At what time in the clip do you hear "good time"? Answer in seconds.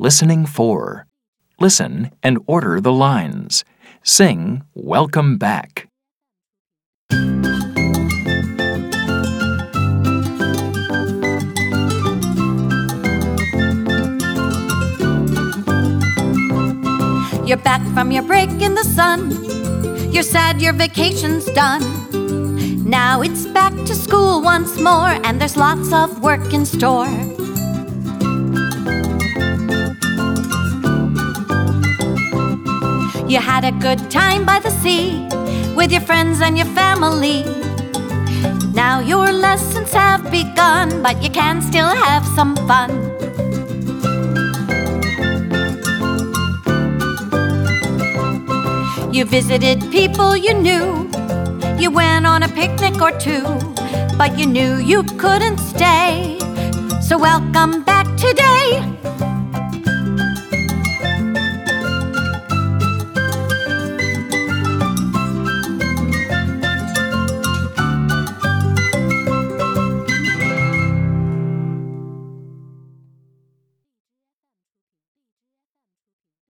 33.72-34.46